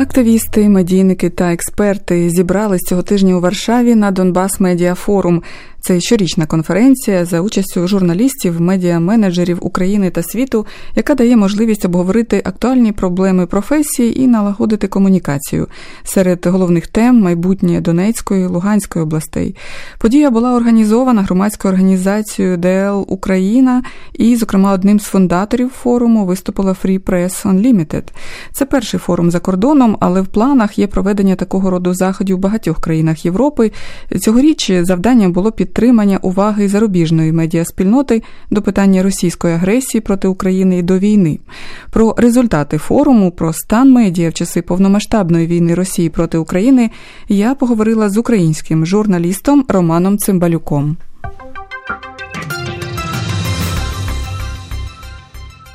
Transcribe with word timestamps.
Активісти, 0.00 0.68
медійники 0.68 1.30
та 1.30 1.52
експерти 1.52 2.30
зібрались 2.30 2.80
цього 2.80 3.02
тижня 3.02 3.36
у 3.36 3.40
Варшаві 3.40 3.94
на 3.94 4.10
Донбас 4.10 4.60
Медіа 4.60 4.94
Форум. 4.94 5.42
Це 5.82 6.00
щорічна 6.00 6.46
конференція 6.46 7.24
за 7.24 7.40
участю 7.40 7.88
журналістів, 7.88 8.60
медіа-менеджерів 8.60 9.58
України 9.60 10.10
та 10.10 10.22
світу, 10.22 10.66
яка 10.96 11.14
дає 11.14 11.36
можливість 11.36 11.84
обговорити 11.84 12.42
актуальні 12.44 12.92
проблеми 12.92 13.46
професії 13.46 14.20
і 14.22 14.26
налагодити 14.26 14.88
комунікацію 14.88 15.66
серед 16.04 16.46
головних 16.46 16.86
тем 16.86 17.20
майбутнє 17.20 17.80
Донецької 17.80 18.46
Луганської 18.46 19.02
областей. 19.02 19.56
Подія 19.98 20.30
була 20.30 20.54
організована 20.54 21.22
громадською 21.22 21.74
організацією 21.74 22.56
ДЛ 22.56 23.04
Україна, 23.08 23.82
і, 24.12 24.36
зокрема, 24.36 24.72
одним 24.72 25.00
з 25.00 25.04
фундаторів 25.04 25.68
форуму 25.68 26.26
виступила 26.26 26.76
Free 26.84 27.00
Press 27.00 27.46
Unlimited. 27.46 28.02
Це 28.52 28.64
перший 28.66 29.00
форум 29.00 29.30
за 29.30 29.40
кордоном, 29.40 29.89
але 30.00 30.20
в 30.20 30.26
планах 30.26 30.78
є 30.78 30.86
проведення 30.86 31.34
такого 31.34 31.70
роду 31.70 31.94
заходів 31.94 32.36
в 32.36 32.40
багатьох 32.40 32.80
країнах 32.80 33.24
Європи. 33.24 33.72
Цьогоріч 34.20 34.72
завдання 34.82 35.28
було 35.28 35.52
підтримання 35.52 36.18
уваги 36.18 36.68
зарубіжної 36.68 37.32
медіаспільноти 37.32 38.22
до 38.50 38.62
питання 38.62 39.02
російської 39.02 39.54
агресії 39.54 40.00
проти 40.00 40.28
України 40.28 40.78
і 40.78 40.82
до 40.82 40.98
війни. 40.98 41.38
Про 41.90 42.14
результати 42.18 42.78
форуму, 42.78 43.30
про 43.30 43.52
стан 43.52 43.92
медіа 43.92 44.30
в 44.30 44.34
часи 44.34 44.62
повномасштабної 44.62 45.46
війни 45.46 45.74
Росії 45.74 46.08
проти 46.08 46.38
України 46.38 46.90
я 47.28 47.54
поговорила 47.54 48.08
з 48.08 48.16
українським 48.16 48.86
журналістом 48.86 49.64
Романом 49.68 50.18
Цимбалюком. 50.18 50.96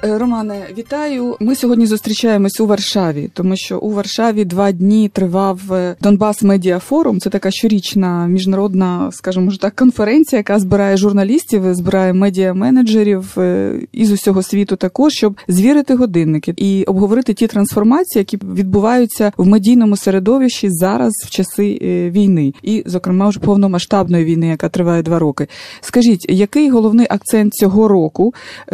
Романе, 0.05 0.67
вітаю. 0.77 1.35
Ми 1.39 1.55
сьогодні 1.55 1.85
зустрічаємось 1.85 2.59
у 2.59 2.67
Варшаві, 2.67 3.29
тому 3.33 3.57
що 3.57 3.79
у 3.79 3.91
Варшаві 3.91 4.45
два 4.45 4.71
дні 4.71 5.09
тривав 5.09 5.73
е, 5.73 5.95
Донбас 6.01 6.43
Медіа 6.43 6.79
Форум. 6.79 7.19
Це 7.19 7.29
така 7.29 7.51
щорічна 7.51 8.27
міжнародна, 8.27 9.09
скажімо 9.11 9.51
так, 9.61 9.75
конференція, 9.75 10.37
яка 10.39 10.59
збирає 10.59 10.97
журналістів, 10.97 11.75
збирає 11.75 12.13
медіа-менеджерів 12.13 13.39
е, 13.39 13.73
із 13.91 14.11
усього 14.11 14.43
світу, 14.43 14.75
також 14.75 15.13
щоб 15.13 15.37
звірити 15.47 15.95
годинники 15.95 16.53
і 16.57 16.83
обговорити 16.83 17.33
ті 17.33 17.47
трансформації, 17.47 18.19
які 18.19 18.37
відбуваються 18.37 19.31
в 19.37 19.47
медійному 19.47 19.97
середовищі 19.97 20.69
зараз 20.69 21.13
в 21.25 21.29
часи 21.29 21.79
війни, 22.13 22.53
і, 22.63 22.83
зокрема, 22.85 23.29
вже 23.29 23.39
повномасштабної 23.39 24.25
війни, 24.25 24.47
яка 24.47 24.69
триває 24.69 25.03
два 25.03 25.19
роки. 25.19 25.47
Скажіть, 25.81 26.25
який 26.29 26.69
головний 26.69 27.07
акцент 27.09 27.53
цього 27.53 27.87
року? 27.87 28.33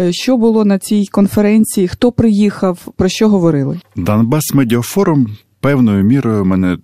Що 0.10 0.38
було 0.38 0.66
на 0.66 0.80
цій 0.80 1.06
конференції? 1.06 1.20
Конференції? 1.22 1.88
Хто 1.88 2.11
приїхав? 2.11 2.88
Про 2.97 3.09
що 3.09 3.30
говорили? 3.30 3.80
Донбас 3.95 4.53
Медіафорум 4.53 5.27
певною 5.59 6.03
мірою 6.03 6.45
мене 6.45 6.77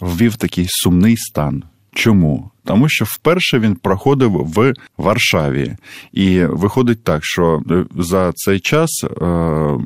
ввів 0.00 0.36
такий 0.36 0.66
сумний 0.68 1.16
стан. 1.16 1.62
Чому? 1.94 2.50
Тому 2.64 2.88
що 2.88 3.04
вперше 3.04 3.58
він 3.58 3.74
проходив 3.74 4.32
в 4.32 4.72
Варшаві, 4.98 5.76
і 6.12 6.44
виходить 6.44 7.04
так, 7.04 7.20
що 7.24 7.62
за 7.96 8.32
цей 8.34 8.60
час 8.60 9.04
е, 9.04 9.78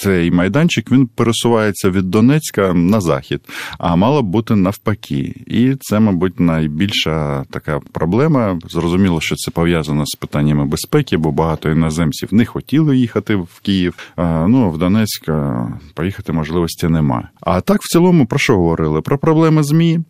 цей 0.00 0.30
майданчик 0.30 0.92
він 0.92 1.06
пересувається 1.06 1.90
від 1.90 2.10
Донецька 2.10 2.74
на 2.74 3.00
захід, 3.00 3.40
а 3.78 3.96
мало 3.96 4.22
б 4.22 4.26
бути 4.26 4.54
навпаки. 4.54 5.34
І 5.46 5.74
це, 5.80 6.00
мабуть, 6.00 6.40
найбільша 6.40 7.44
така 7.50 7.80
проблема. 7.92 8.58
Зрозуміло, 8.68 9.20
що 9.20 9.36
це 9.36 9.50
пов'язано 9.50 10.06
з 10.06 10.14
питаннями 10.14 10.66
безпеки, 10.66 11.16
бо 11.16 11.32
багато 11.32 11.70
іноземців 11.70 12.34
не 12.34 12.44
хотіли 12.44 12.96
їхати 12.96 13.36
в 13.36 13.60
Київ. 13.62 13.94
Ну 14.18 14.70
в 14.70 14.78
Донецьк 14.78 15.28
поїхати 15.94 16.32
можливості 16.32 16.88
нема. 16.88 17.28
А 17.40 17.60
так 17.60 17.82
в 17.82 17.88
цілому 17.88 18.26
про 18.26 18.38
що 18.38 18.56
говорили? 18.56 19.00
Про 19.00 19.18
проблеми 19.18 19.62
змі 19.62 20.00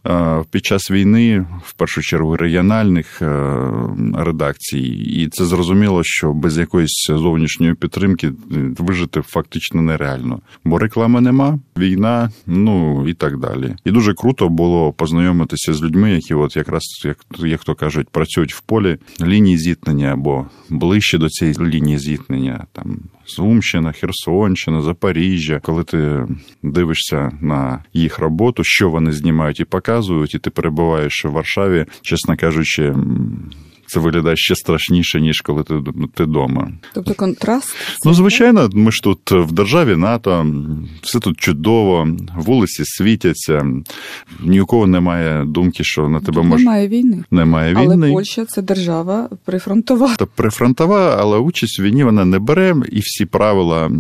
під 0.51 0.67
час 0.67 0.91
війни, 0.91 1.47
в 1.65 1.73
першу 1.73 2.03
чергу, 2.03 2.37
регіональних 2.37 3.23
редакцій, 4.15 4.89
і 4.89 5.29
це 5.29 5.45
зрозуміло, 5.45 6.01
що 6.05 6.33
без 6.33 6.59
якоїсь 6.59 7.07
зовнішньої 7.09 7.75
підтримки 7.75 8.33
вижити 8.79 9.23
фактично 9.23 9.76
практично 9.77 9.83
нереально, 9.83 10.41
бо 10.65 10.79
реклами 10.79 11.21
нема, 11.21 11.59
війна, 11.77 12.31
ну 12.47 13.09
і 13.09 13.15
так 13.15 13.39
далі. 13.39 13.75
І 13.85 13.91
дуже 13.91 14.15
круто 14.15 14.49
було 14.49 14.93
познайомитися 14.93 15.75
з 15.75 15.83
людьми, 15.83 16.13
які, 16.13 16.35
от 16.35 16.57
якраз 16.57 16.83
як 17.05 17.19
як 17.39 17.65
то 17.65 17.75
кажуть, 17.75 18.09
працюють 18.09 18.55
в 18.55 18.61
полі 18.61 18.99
лінії 19.21 19.59
зіткнення 19.59 20.13
або 20.13 20.47
ближче 20.71 21.19
до 21.19 21.29
цієї 21.29 21.57
лінії 21.61 21.99
зіткнення, 21.99 22.67
там 22.73 22.99
Сумщина, 23.25 23.93
Херсонщина, 23.93 24.83
Запоріжжя. 24.83 25.61
Коли 25.63 25.85
ти 25.85 26.27
дивишся 26.63 27.31
на 27.41 27.85
їх 27.93 28.19
роботу, 28.19 28.63
що 28.65 28.91
вони 28.91 29.13
знімають 29.13 29.61
і 29.61 29.65
показують, 29.65 30.35
і 30.35 30.39
ти 30.39 30.51
перебуваєш 30.51 31.25
в 31.25 31.29
Варшаві, 31.29 31.87
чесно 32.03 32.37
кажучи 32.37 32.95
це 33.87 34.01
виглядає 34.01 34.37
ще 34.37 34.55
страшніше, 34.55 35.21
ніж 35.21 35.41
коли 35.41 35.63
ти 35.63 35.75
ти 36.15 36.25
вдома. 36.25 36.73
Тобто 36.95 37.15
контраст? 37.15 37.77
Ну, 38.05 38.15
звичайно, 38.15 38.69
ми 38.73 38.93
ж 38.93 39.03
тут 39.03 39.31
в 39.31 39.53
державі 39.53 39.97
НАТО, 39.97 40.47
все 41.03 41.21
тут 41.21 41.41
чудово, 41.41 42.09
вулиці 42.37 42.83
світяться, 42.85 43.67
ні 44.41 44.61
у 44.61 44.67
кого 44.67 44.87
немає 44.87 45.45
думки, 45.45 45.85
що 45.85 46.09
на 46.09 46.21
тебе 46.21 46.43
може. 46.43 46.65
Немає 46.65 46.89
війни. 46.89 47.25
Немає 47.31 47.75
війни. 47.75 47.95
Але 47.95 48.13
Польща 48.13 48.45
це 48.45 48.63
держава 48.63 49.29
прифронтова. 49.45 50.17
Та 50.17 50.27
прифронтова, 50.27 51.17
але 51.21 51.39
участь 51.39 51.81
в 51.81 51.83
війні 51.83 52.05
вона 52.05 52.25
не 52.25 52.39
бере, 52.39 52.75
і 52.93 53.01
всі 53.01 53.25
правила 53.25 53.91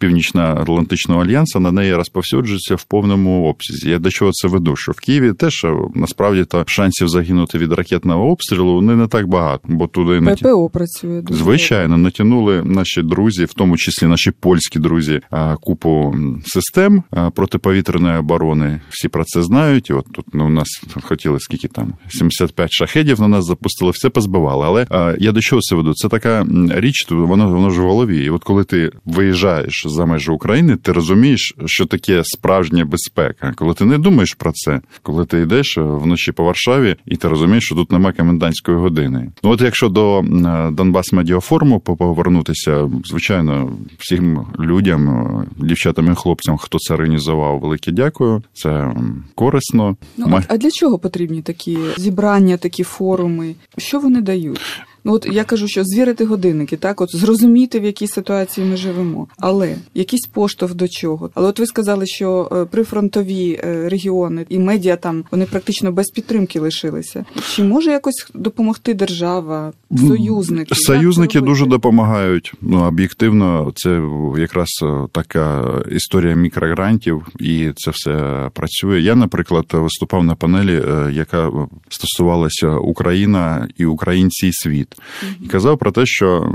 Північно-Атлантичного 0.00 1.22
альянсу 1.22 1.60
на 1.60 1.72
неї 1.72 1.94
розповсюджуються 1.94 2.74
в 2.74 2.84
повному 2.84 3.48
обсязі. 3.48 3.90
Я 3.90 3.98
до 3.98 4.10
чого 4.10 4.30
це 4.32 4.48
веду? 4.48 4.76
Що 4.76 4.92
в 4.92 5.00
Києві 5.00 5.32
теж 5.32 5.66
насправді 5.94 6.44
то 6.44 6.64
шансів 6.66 7.08
загинути 7.08 7.58
від 7.58 7.72
ракетного 7.72 8.30
обстрілу 8.30 8.74
вони 8.74 8.96
не 8.96 9.06
так 9.06 9.26
багато 9.26 9.35
багато, 9.36 9.68
бо 9.68 9.86
туди 9.86 10.20
не 10.20 10.34
ППО 10.34 10.70
працює 10.70 11.20
дуже 11.22 11.44
звичайно. 11.44 11.98
Натягнули 11.98 12.62
наші 12.62 13.02
друзі, 13.02 13.44
в 13.44 13.52
тому 13.52 13.76
числі 13.76 14.06
наші 14.06 14.30
польські 14.30 14.78
друзі, 14.78 15.20
купу 15.60 16.14
систем 16.44 17.02
протиповітряної 17.34 18.18
оборони. 18.18 18.80
Всі 18.90 19.08
про 19.08 19.24
це 19.24 19.42
знають. 19.42 19.90
І 19.90 19.92
от 19.92 20.06
тут 20.12 20.26
ну, 20.32 20.46
у 20.46 20.50
нас 20.50 20.68
хотіли 21.02 21.40
скільки 21.40 21.68
там 21.68 21.92
75 22.08 22.72
шахедів 22.72 23.20
на 23.20 23.28
нас 23.28 23.44
запустили, 23.44 23.90
все 23.90 24.08
позбивали. 24.08 24.86
Але 24.90 25.16
я 25.18 25.32
до 25.32 25.40
чого 25.40 25.60
це 25.62 25.76
веду? 25.76 25.92
Це 25.94 26.08
така 26.08 26.46
річ, 26.70 27.06
воно 27.10 27.48
воно 27.48 27.70
ж 27.70 27.80
в 27.80 27.84
голові. 27.84 28.24
І 28.24 28.30
от 28.30 28.44
коли 28.44 28.64
ти 28.64 28.90
виїжджаєш 29.04 29.86
за 29.86 30.06
межі 30.06 30.30
України, 30.30 30.76
ти 30.76 30.92
розумієш, 30.92 31.54
що 31.64 31.86
таке 31.86 32.22
справжня 32.24 32.84
безпека. 32.84 33.52
Коли 33.56 33.74
ти 33.74 33.84
не 33.84 33.98
думаєш 33.98 34.34
про 34.34 34.52
це, 34.52 34.80
коли 35.02 35.24
ти 35.24 35.40
йдеш 35.40 35.78
вночі 35.78 36.32
по 36.32 36.44
Варшаві, 36.44 36.96
і 37.06 37.16
ти 37.16 37.28
розумієш, 37.28 37.64
що 37.64 37.74
тут 37.74 37.92
немає 37.92 38.14
комендантської 38.16 38.78
години. 38.78 39.25
Ну 39.42 39.50
от 39.50 39.60
якщо 39.60 39.88
до 39.88 40.24
Донбас 40.72 41.12
Медіафоруму 41.12 41.80
повернутися, 41.80 42.90
звичайно, 43.04 43.72
всім 43.98 44.46
людям, 44.60 45.26
дівчатам 45.56 46.12
і 46.12 46.14
хлопцям, 46.14 46.56
хто 46.56 46.78
це 46.78 46.94
організував, 46.94 47.60
велике 47.60 47.92
дякую. 47.92 48.42
Це 48.52 48.94
корисно. 49.34 49.96
Ну, 50.16 50.40
А 50.48 50.56
для 50.56 50.70
чого 50.70 50.98
потрібні 50.98 51.42
такі 51.42 51.78
зібрання, 51.96 52.56
такі 52.56 52.82
форуми? 52.82 53.54
Що 53.78 54.00
вони 54.00 54.20
дають? 54.20 54.60
Ну 55.06 55.12
от 55.12 55.26
я 55.32 55.44
кажу, 55.44 55.68
що 55.68 55.84
звірити 55.84 56.24
годинники, 56.24 56.76
так 56.76 57.00
от 57.00 57.16
зрозуміти, 57.16 57.80
в 57.80 57.84
якій 57.84 58.06
ситуації 58.06 58.66
ми 58.66 58.76
живемо, 58.76 59.28
але 59.38 59.76
якийсь 59.94 60.26
поштовх 60.26 60.74
до 60.74 60.88
чого. 60.88 61.30
Але 61.34 61.48
от 61.48 61.58
ви 61.58 61.66
сказали, 61.66 62.06
що 62.06 62.48
е, 62.52 62.64
прифронтові 62.64 63.60
е, 63.64 63.88
регіони 63.88 64.46
і 64.48 64.58
медіа 64.58 64.96
там 64.96 65.24
вони 65.30 65.44
практично 65.44 65.92
без 65.92 66.06
підтримки 66.06 66.60
лишилися. 66.60 67.24
Чи 67.54 67.64
може 67.64 67.90
якось 67.90 68.30
допомогти 68.34 68.94
держава, 68.94 69.72
союзники? 69.98 70.74
Союзники 70.74 71.40
дуже 71.40 71.66
допомагають. 71.66 72.54
Ну 72.60 72.84
об'єктивно, 72.84 73.72
це 73.74 74.02
якраз 74.38 74.68
е, 74.82 75.06
така 75.12 75.74
історія 75.90 76.34
мікрогрантів, 76.34 77.26
і 77.40 77.70
це 77.76 77.90
все 77.94 78.50
працює. 78.54 79.00
Я, 79.00 79.14
наприклад, 79.14 79.66
виступав 79.72 80.24
на 80.24 80.34
панелі, 80.34 80.82
яка 81.12 81.50
стосувалася 81.88 82.68
Україна 82.68 83.68
і 83.76 83.84
українці 83.84 84.46
і 84.46 84.52
світ 84.52 84.95
і 85.40 85.46
казав 85.46 85.78
про 85.78 85.92
те, 85.92 86.06
що 86.06 86.52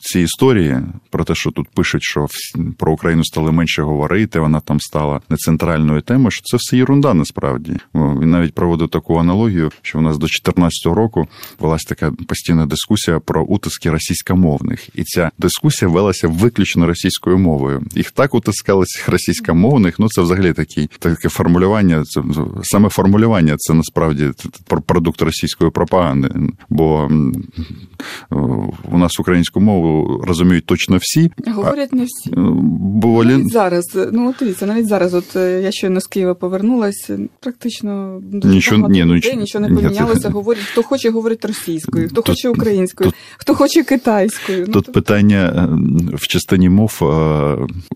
ці 0.00 0.20
історії 0.20 0.76
про 1.10 1.24
те, 1.24 1.34
що 1.34 1.50
тут 1.50 1.68
пишуть, 1.68 2.02
що 2.02 2.26
про 2.78 2.92
Україну 2.92 3.24
стали 3.24 3.52
менше 3.52 3.82
говорити, 3.82 4.40
вона 4.40 4.60
там 4.60 4.80
стала 4.80 5.20
не 5.28 5.36
центральною 5.36 6.00
темою, 6.00 6.30
що 6.30 6.42
це 6.44 6.56
все 6.56 6.76
єрунда 6.76 7.14
насправді. 7.14 7.72
Він 7.94 8.30
навіть 8.30 8.54
проводив 8.54 8.88
таку 8.88 9.16
аналогію, 9.18 9.70
що 9.82 9.98
у 9.98 10.02
нас 10.02 10.16
до 10.16 10.26
2014 10.26 10.86
року 10.86 11.28
велась 11.60 11.82
така 11.82 12.12
постійна 12.28 12.66
дискусія 12.66 13.20
про 13.20 13.44
утиски 13.44 13.90
російськомовних, 13.90 14.88
і 14.94 15.04
ця 15.04 15.30
дискусія 15.38 15.88
велася 15.88 16.28
виключно 16.28 16.86
російською 16.86 17.38
мовою. 17.38 17.82
Їх 17.94 18.10
так 18.10 18.34
утискали 18.34 18.84
цих 18.84 19.08
російськомовних. 19.16 19.98
Ну 19.98 20.08
це 20.08 20.22
взагалі 20.22 20.52
такі 20.52 20.88
таке 20.98 21.28
формулювання. 21.28 22.04
Це 22.04 22.22
саме 22.62 22.88
формулювання 22.88 23.56
це 23.58 23.74
насправді 23.74 24.30
продукт 24.86 25.22
російської 25.22 25.70
пропаганди. 25.70 26.30
Бо 26.68 27.10
у 28.90 28.98
нас 28.98 29.20
українську 29.20 29.60
мову 29.60 29.75
мову 29.76 30.20
розуміють 30.24 30.66
точно 30.66 30.96
всі. 31.00 31.30
Говорять 31.46 31.92
не 31.92 32.04
всі. 32.04 32.30
Бо 32.36 33.24
навіть 33.24 33.52
зараз, 33.52 33.98
ну 34.12 34.28
от 34.28 34.36
дивіться, 34.40 34.66
навіть 34.66 34.88
зараз, 34.88 35.14
от 35.14 35.36
я 35.36 35.72
щойно 35.72 36.00
з 36.00 36.06
Києва 36.06 36.34
повернулася, 36.34 37.18
практично 37.40 38.20
дуже 38.22 38.54
нічого, 38.54 38.76
багато 38.76 38.92
ні, 38.92 39.04
ну, 39.04 39.14
людей, 39.14 39.36
нічого 39.36 39.68
не 39.68 39.74
помінялося. 39.74 40.30
Говорять, 40.30 40.62
хто 40.62 40.82
хоче 40.82 41.10
говорити 41.10 41.48
російською, 41.48 42.08
хто 42.08 42.14
тут, 42.14 42.28
хоче 42.28 42.48
українською, 42.48 43.10
тут, 43.10 43.18
хто 43.38 43.54
хоче 43.54 43.82
китайською. 43.82 44.64
Ну, 44.66 44.72
тут 44.72 44.84
ну, 44.88 44.92
питання 44.92 45.68
в 46.14 46.26
частині 46.26 46.68
мов 46.68 47.02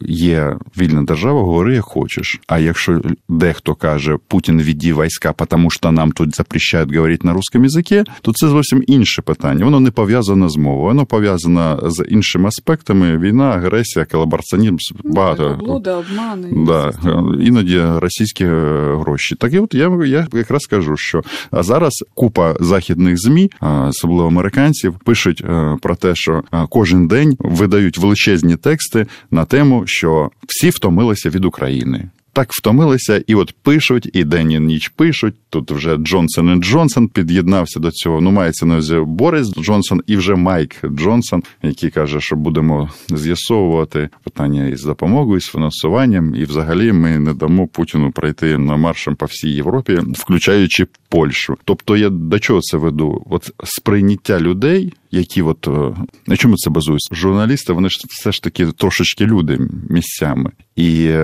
є 0.03 0.57
вільна 0.79 1.03
держава, 1.03 1.41
говори 1.41 1.75
як 1.75 1.85
хочеш. 1.85 2.41
А 2.47 2.59
якщо 2.59 3.01
дехто 3.29 3.75
каже 3.75 4.17
Путін 4.29 4.63
відді 4.63 4.93
війська, 4.93 5.33
тому 5.33 5.71
що 5.71 5.93
нам 5.93 6.13
тут 6.13 6.37
запрещають 6.37 6.95
говорити 6.95 7.27
на 7.27 7.33
русском 7.33 7.65
язикі, 7.65 8.05
то 8.23 8.33
це 8.33 8.49
зовсім 8.49 8.85
інше 8.87 9.23
питання. 9.23 9.65
Воно 9.65 9.81
не 9.81 9.91
пов'язане 9.91 10.49
з 10.49 10.57
мовою, 10.57 10.85
воно 10.85 11.07
пов'язане 11.07 11.60
з 11.83 12.05
іншими 12.09 12.49
аспектами: 12.49 13.19
війна, 13.19 13.45
агресія, 13.45 14.05
колабораціонізм, 14.05 14.75
ну, 15.05 15.13
багато 15.13 15.59
блуда, 15.61 15.97
обмани. 15.97 16.49
Да, 16.67 16.93
іноді 17.41 17.81
російські 17.81 18.45
гроші. 18.45 19.35
Так 19.35 19.53
і 19.53 19.59
от 19.59 19.75
я 19.75 19.91
я 20.07 20.27
якраз 20.33 20.67
кажу, 20.67 20.97
що 20.97 21.23
зараз 21.53 21.93
купа 22.15 22.57
західних 22.61 23.19
змі, 23.19 23.51
особливо 23.61 24.29
американців, 24.29 24.95
пишуть 25.05 25.45
про 25.83 25.97
те, 25.97 26.13
що 26.15 26.43
кожен 26.69 27.09
день 27.09 27.37
видають 27.39 27.99
величезні 27.99 28.57
тексти 28.57 29.07
на 29.31 29.45
тему, 29.45 29.83
що 29.87 30.31
всі 30.47 30.71
втомилися 30.71 31.31
від 31.31 31.45
України 31.45 32.09
так 32.33 32.49
втомилися, 32.53 33.23
і 33.27 33.35
от 33.35 33.55
пишуть, 33.63 34.11
і 34.13 34.25
день 34.25 34.53
і 34.53 34.61
ніч 34.61 34.89
пишуть. 34.89 35.35
Тут 35.51 35.71
вже 35.71 35.97
Джонсон 35.97 36.57
і 36.57 36.61
Джонсон 36.61 37.09
під'єднався 37.09 37.81
до 37.81 37.91
цього. 37.91 38.21
Ну, 38.21 38.31
мається 38.31 38.67
на 38.67 38.75
увазі 38.75 38.97
Борис 39.07 39.55
Джонсон 39.55 40.03
і 40.07 40.17
вже 40.17 40.35
Майк 40.35 40.77
Джонсон, 40.85 41.43
який 41.63 41.91
каже, 41.91 42.21
що 42.21 42.37
будемо 42.37 42.91
з'ясовувати 43.09 44.09
питання 44.25 44.67
із 44.67 44.85
допомогою, 44.85 45.41
з 45.41 45.47
фінансуванням, 45.47 46.35
і 46.35 46.45
взагалі 46.45 46.93
ми 46.93 47.19
не 47.19 47.35
дамо 47.35 47.67
Путіну 47.67 48.13
пройти 48.13 48.59
на 48.59 48.77
маршем 48.77 49.17
по 49.17 49.27
всій 49.27 49.51
Європі, 49.51 49.99
включаючи 50.13 50.87
Польщу. 51.09 51.57
Тобто 51.65 51.97
я 51.97 52.11
до 52.11 52.39
чого 52.39 52.61
це 52.61 52.77
веду? 52.77 53.23
От 53.31 53.51
сприйняття 53.65 54.41
людей 54.41 54.93
які 55.11 55.43
от 55.43 55.69
е, 55.69 56.05
на 56.27 56.37
чому 56.37 56.57
це 56.57 56.71
базується? 56.71 57.15
Журналісти, 57.15 57.73
вони 57.73 57.89
ж 57.89 58.01
все 58.09 58.33
ж 58.33 58.43
таки 58.43 58.67
трошечки 58.67 59.27
люди 59.27 59.59
місцями. 59.91 60.51
І 60.81 61.17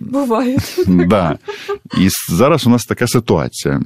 буває. 0.00 0.58
Да. 0.86 1.38
І 1.98 2.08
зараз 2.28 2.66
у 2.66 2.70
нас 2.70 2.84
така 2.84 3.06
ситуація. 3.06 3.80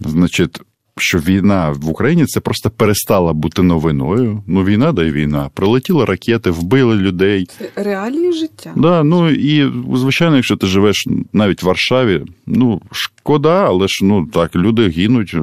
Значить, 0.00 0.60
що 0.96 1.18
війна 1.18 1.74
в 1.76 1.88
Україні 1.88 2.26
це 2.26 2.40
просто 2.40 2.70
перестала 2.70 3.32
бути 3.32 3.62
новиною. 3.62 4.42
Ну, 4.46 4.64
війна 4.64 4.92
да 4.92 5.04
й 5.04 5.10
війна. 5.10 5.50
Прилетіли 5.54 6.04
ракети, 6.04 6.50
вбили 6.50 6.94
людей. 6.94 7.46
Це 7.58 7.82
реалії 7.82 8.32
життя. 8.32 8.72
Да, 8.76 9.02
Ну 9.02 9.30
і 9.30 9.72
звичайно, 9.94 10.36
якщо 10.36 10.56
ти 10.56 10.66
живеш 10.66 11.04
навіть 11.32 11.62
в 11.62 11.66
Варшаві, 11.66 12.22
ну 12.46 12.80
шкода, 12.90 13.64
але 13.66 13.88
ж 13.88 14.04
ну 14.04 14.26
так, 14.26 14.56
люди 14.56 14.88
гинуть, 14.88 15.36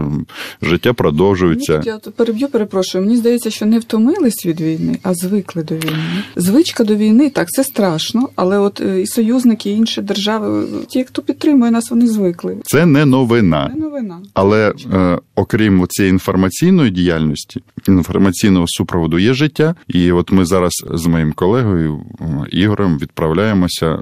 життя 0.62 0.94
продовжується. 0.94 1.82
Я 1.86 1.98
переб'ю, 1.98 2.48
перепрошую. 2.48 3.04
Мені 3.04 3.18
здається, 3.18 3.50
що 3.50 3.66
не 3.66 3.80
втомились 3.80 4.46
від 4.46 4.62
війни, 4.62 5.00
а 5.04 5.14
звикли 5.14 5.64
до 5.64 5.76
війни. 5.76 6.24
Звичка 6.36 6.84
до 6.84 6.96
війни, 6.96 7.30
так, 7.30 7.50
це 7.50 7.64
страшно, 7.64 8.30
але 8.36 8.58
от 8.58 8.82
е, 8.82 9.02
і 9.02 9.08
союзники, 9.08 9.70
і 9.70 9.74
інші 9.74 10.02
держави, 10.02 10.68
ті, 10.88 11.04
хто 11.04 11.22
підтримує 11.22 11.72
нас, 11.72 11.92
вони 11.92 12.08
звикли. 12.08 12.58
Це 12.64 12.86
не 12.86 13.06
новина. 13.06 13.72
Не 13.76 13.82
новина. 13.82 14.20
Але 14.34 14.74
е, 14.94 15.20
окрім 15.42 15.86
цієї 15.90 16.10
інформаційної 16.10 16.92
діяльності, 16.92 17.62
інформаційного 17.88 18.66
супроводу 18.68 19.20
є 19.20 19.34
життя. 19.34 19.76
І 19.88 20.12
от 20.12 20.32
ми 20.32 20.46
зараз 20.46 20.74
з 20.94 21.06
моїм 21.06 21.34
колегою 21.34 22.02
Ігорем 22.52 22.98
відправляємося 22.98 24.00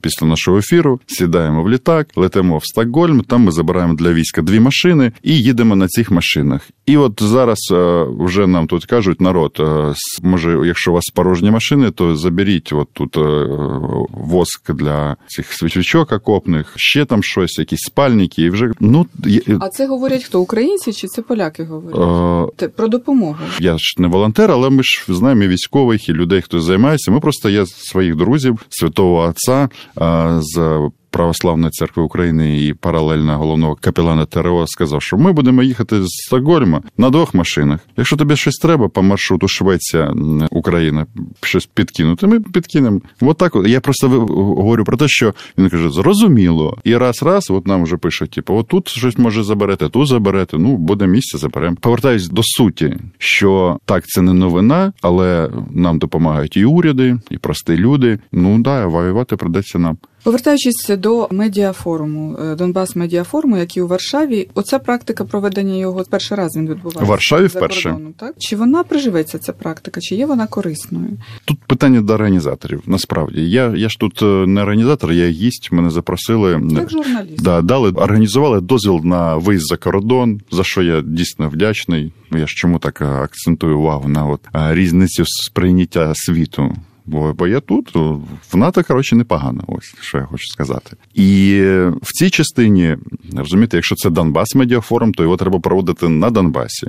після 0.00 0.26
нашого 0.26 0.58
ефіру, 0.58 1.00
сідаємо 1.06 1.62
в 1.62 1.70
літак, 1.70 2.08
летимо 2.16 2.58
в 2.58 2.64
Стокгольм, 2.64 3.20
там 3.20 3.42
ми 3.42 3.52
забираємо 3.52 3.94
для 3.94 4.12
війська 4.12 4.42
дві 4.42 4.60
машини 4.60 5.12
і 5.22 5.42
їдемо 5.42 5.76
на 5.76 5.88
цих 5.88 6.10
машинах. 6.10 6.70
І 6.86 6.96
от 6.96 7.22
зараз 7.22 7.58
е, 7.72 8.06
вже 8.18 8.46
нам 8.46 8.66
тут 8.66 8.84
кажуть, 8.84 9.20
народ, 9.20 9.56
е, 9.60 9.94
може, 10.22 10.60
якщо 10.64 10.90
у 10.90 10.94
вас 10.94 11.04
порожні 11.14 11.50
машини, 11.50 11.90
то 11.90 12.16
заберіть 12.16 12.72
от 12.72 12.88
тут 12.92 13.16
е, 13.16 13.46
воск 14.10 14.72
для 14.72 15.16
цих 15.26 15.52
свічок 15.52 16.12
окопних, 16.12 16.72
ще 16.76 17.04
там 17.04 17.22
щось, 17.22 17.58
якісь 17.58 17.80
спальники, 17.80 18.42
і 18.42 18.50
вже 18.50 18.70
ну 18.80 19.06
а 19.60 19.68
це 19.68 19.86
говорять 19.86 20.24
хто 20.24 20.40
українці 20.72 21.00
чи 21.00 21.06
це 21.06 21.22
поляки 21.22 21.64
говорять? 21.64 22.00
А... 22.62 22.68
Про 22.68 22.88
допомогу. 22.88 23.36
Я 23.60 23.78
ж 23.78 23.94
не 23.98 24.08
волонтер, 24.08 24.50
але 24.50 24.70
ми 24.70 24.82
ж 24.82 25.04
знаємо 25.08 25.42
і 25.42 25.48
військових 25.48 26.08
і 26.08 26.12
людей, 26.12 26.42
хто 26.42 26.60
займається. 26.60 27.10
Ми 27.10 27.20
просто 27.20 27.50
є 27.50 27.66
своїх 27.66 28.16
друзів, 28.16 28.58
святого 28.68 29.16
отця 29.16 29.68
з 30.40 30.80
Православної 31.12 31.70
церкви 31.70 32.02
України 32.02 32.66
і 32.66 32.74
паралельно 32.74 33.38
головного 33.38 33.74
капелана 33.80 34.26
ТРО 34.26 34.66
сказав, 34.66 35.02
що 35.02 35.16
ми 35.16 35.32
будемо 35.32 35.62
їхати 35.62 36.02
з 36.02 36.08
Стокгольма 36.08 36.82
на 36.98 37.10
двох 37.10 37.34
машинах. 37.34 37.80
Якщо 37.96 38.16
тобі 38.16 38.36
щось 38.36 38.56
треба 38.56 38.88
по 38.88 39.02
маршруту 39.02 39.48
Швеція, 39.48 40.14
Україна, 40.50 41.06
щось 41.42 41.66
підкинути, 41.66 42.26
ми 42.26 42.40
підкинемо. 42.40 43.00
От 43.20 43.38
так 43.38 43.56
я 43.66 43.80
просто 43.80 44.08
говорю 44.08 44.84
про 44.84 44.96
те, 44.96 45.08
що 45.08 45.34
він 45.58 45.68
каже, 45.68 45.90
зрозуміло. 45.90 46.78
І 46.84 46.96
раз, 46.96 47.22
раз, 47.22 47.50
от 47.50 47.66
нам 47.66 47.82
вже 47.82 47.96
пишуть, 47.96 48.30
типу, 48.30 48.54
от 48.54 48.68
тут 48.68 48.88
щось 48.88 49.18
може 49.18 49.42
заберете, 49.42 49.88
тут 49.88 50.08
заберете. 50.08 50.58
Ну, 50.58 50.76
буде 50.76 51.06
місце, 51.06 51.38
заберемо. 51.38 51.76
Повертаюсь 51.80 52.28
до 52.28 52.42
суті, 52.44 52.96
що 53.18 53.78
так, 53.84 54.06
це 54.06 54.22
не 54.22 54.32
новина, 54.32 54.92
але 55.02 55.50
нам 55.70 55.98
допомагають 55.98 56.56
і 56.56 56.64
уряди, 56.64 57.18
і 57.30 57.38
прості 57.38 57.76
люди. 57.76 58.18
Ну 58.32 58.58
да, 58.58 58.86
воювати 58.86 59.36
придеться 59.36 59.78
нам. 59.78 59.96
Повертаючись 60.22 60.90
до 60.98 61.28
медіафоруму, 61.30 62.36
е, 62.38 62.54
Донбас 62.54 62.96
медіафоруму, 62.96 63.56
який 63.56 63.82
у 63.82 63.86
Варшаві, 63.86 64.48
оця 64.54 64.78
практика 64.78 65.24
проведення 65.24 65.74
його 65.74 66.04
перший 66.10 66.38
раз 66.38 66.56
він 66.56 66.68
відбувається. 66.68 67.04
В 67.04 67.06
Варшаві 67.06 67.46
вперше 67.46 67.90
кордону, 67.90 68.12
так 68.16 68.34
чи 68.38 68.56
вона 68.56 68.82
приживеться 68.82 69.38
ця 69.38 69.52
практика, 69.52 70.00
чи 70.00 70.14
є 70.14 70.26
вона 70.26 70.46
корисною? 70.46 71.08
Тут 71.44 71.58
питання 71.66 72.00
до 72.00 72.14
організаторів. 72.14 72.82
Насправді 72.86 73.50
я 73.50 73.72
я 73.76 73.88
ж 73.88 73.98
тут 73.98 74.22
е, 74.22 74.26
не 74.46 74.62
організатор, 74.62 75.12
я 75.12 75.28
гість. 75.28 75.72
Мене 75.72 75.90
запросили 75.90 76.50
як 76.70 76.90
журналіст. 76.90 77.42
Да, 77.42 77.62
дали 77.62 77.90
організували 77.90 78.60
дозвіл 78.60 79.00
на 79.04 79.36
виїзд 79.36 79.66
за 79.66 79.76
кордон, 79.76 80.40
за 80.50 80.64
що 80.64 80.82
я 80.82 81.02
дійсно 81.02 81.48
вдячний. 81.48 82.12
Я 82.32 82.46
ж 82.46 82.54
чому 82.56 82.78
так 82.78 83.00
е, 83.00 83.04
акцентую 83.04 83.78
увагу 83.78 84.08
на 84.08 84.26
от 84.26 84.40
різницю 84.52 85.24
сприйняття 85.26 86.12
світу. 86.14 86.76
Бо 87.06 87.32
бо 87.32 87.46
я 87.46 87.60
тут, 87.60 87.94
в 88.52 88.56
НАТО, 88.56 88.82
коротше, 88.84 89.16
непогано. 89.16 89.64
ось 89.66 89.94
що 90.00 90.18
я 90.18 90.24
хочу 90.24 90.46
сказати. 90.46 90.96
І 91.14 91.60
в 92.02 92.12
цій 92.12 92.30
частині, 92.30 92.96
розумієте, 93.36 93.76
якщо 93.76 93.94
це 93.94 94.10
Донбас 94.10 94.54
медіафорум, 94.54 95.14
то 95.14 95.22
його 95.22 95.36
треба 95.36 95.60
проводити 95.60 96.08
на 96.08 96.30
Донбасі. 96.30 96.86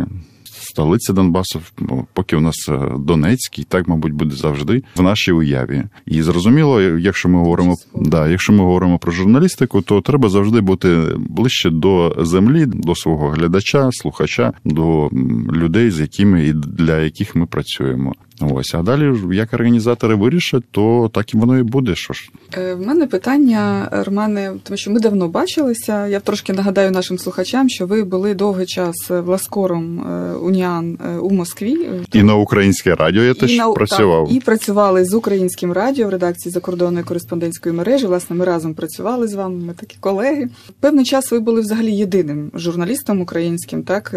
Столиця 0.73 1.13
Донбасу, 1.13 1.61
ну, 1.79 2.07
поки 2.13 2.35
у 2.35 2.39
нас 2.39 2.69
е, 2.69 2.79
Донецький, 2.99 3.63
так, 3.63 3.87
мабуть, 3.87 4.13
буде 4.13 4.35
завжди 4.35 4.83
в 4.95 5.01
нашій 5.01 5.31
уяві. 5.31 5.83
І 6.05 6.21
зрозуміло, 6.21 6.81
якщо 6.81 7.29
ми 7.29 7.39
говоримо 7.39 7.75
да, 7.95 8.27
якщо 8.27 8.53
ми 8.53 8.63
говоримо 8.63 8.97
про 8.97 9.11
журналістику, 9.11 9.81
то 9.81 10.01
треба 10.01 10.29
завжди 10.29 10.61
бути 10.61 11.01
ближче 11.17 11.69
до 11.69 12.15
землі, 12.19 12.65
до 12.65 12.95
свого 12.95 13.29
глядача, 13.29 13.89
слухача, 13.91 14.53
до 14.65 15.09
людей, 15.53 15.91
з 15.91 15.99
якими 15.99 16.45
і 16.45 16.53
для 16.53 16.99
яких 16.99 17.35
ми 17.35 17.45
працюємо. 17.45 18.13
Ось, 18.41 18.73
а 18.73 18.81
далі, 18.81 19.13
як 19.31 19.53
організатори 19.53 20.15
вирішать, 20.15 20.63
то 20.71 21.09
так 21.13 21.33
і 21.33 21.37
воно 21.37 21.57
і 21.57 21.63
буде. 21.63 21.95
Що 21.95 22.13
ж 22.13 22.29
е, 22.57 22.73
в 22.73 22.87
мене 22.87 23.07
питання, 23.07 23.89
Романе, 23.91 24.53
тому 24.63 24.77
що 24.77 24.91
ми 24.91 24.99
давно 24.99 25.27
бачилися. 25.27 26.07
Я 26.07 26.19
трошки 26.19 26.53
нагадаю 26.53 26.91
нашим 26.91 27.17
слухачам, 27.17 27.69
що 27.69 27.85
ви 27.85 28.03
були 28.03 28.33
довгий 28.33 28.65
час 28.65 28.95
власкором 29.09 29.99
е, 29.99 30.33
Уніан 30.63 30.97
е, 31.05 31.17
у 31.17 31.29
Москві. 31.29 31.89
І 32.13 32.23
на 32.23 32.35
українське 32.35 32.95
радіо 32.95 33.23
я 33.23 33.33
теж 33.33 33.57
на... 33.57 33.71
працював. 33.71 34.27
Так, 34.27 34.37
і 34.37 34.39
працювали 34.39 35.05
з 35.05 35.13
українським 35.13 35.71
радіо 35.71 36.07
в 36.07 36.09
редакції 36.09 36.51
закордонної 36.51 37.05
кореспондентської 37.05 37.75
мережі. 37.75 38.05
Власне, 38.07 38.35
ми 38.35 38.45
разом 38.45 38.73
працювали 38.73 39.27
з 39.27 39.33
вами. 39.33 39.65
Ми 39.65 39.73
такі 39.73 39.97
колеги. 39.99 40.49
Певний 40.79 41.05
час 41.05 41.31
ви 41.31 41.39
були 41.39 41.61
взагалі 41.61 41.91
єдиним 41.91 42.51
журналістом 42.55 43.21
українським, 43.21 43.83
так 43.83 44.15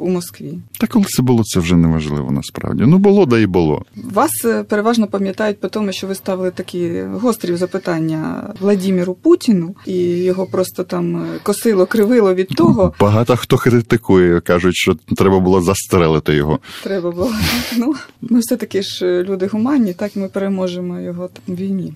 у 0.00 0.08
Москві. 0.08 0.58
Та 0.80 0.86
коли 0.86 1.04
це 1.04 1.22
було, 1.22 1.42
це 1.44 1.60
вже 1.60 1.76
неважливо 1.76 2.30
насправді. 2.30 2.84
Ну 2.86 2.98
було 2.98 3.26
да 3.26 3.38
і 3.38 3.46
було. 3.46 3.84
Вас 3.96 4.30
е, 4.44 4.62
переважно 4.62 5.06
пам'ятають 5.06 5.60
по 5.60 5.68
тому, 5.68 5.92
що 5.92 6.06
ви 6.06 6.14
ставили 6.14 6.50
такі 6.50 7.02
гострі 7.02 7.56
запитання 7.56 8.52
Владіміру 8.60 9.14
Путіну, 9.14 9.74
і 9.86 9.98
його 10.08 10.46
просто 10.46 10.84
там 10.84 11.16
е, 11.16 11.26
косило, 11.42 11.86
кривило 11.86 12.34
від 12.34 12.48
того. 12.48 12.94
Багато 13.00 13.36
хто 13.36 13.56
критикує, 13.56 14.40
кажуть, 14.40 14.74
що 14.74 14.94
треба 15.16 15.40
було 15.40 15.62
застрелити 15.80 16.34
його. 16.34 16.58
Треба 16.82 17.10
було. 17.10 17.32
Ну 17.76 17.94
ми 18.22 18.40
все 18.40 18.56
таки 18.56 18.82
ж 18.82 19.22
люди 19.22 19.46
гуманні, 19.46 19.92
так 19.92 20.16
ми 20.16 20.28
переможемо 20.28 21.00
його 21.00 21.30
в 21.46 21.54
війні. 21.54 21.92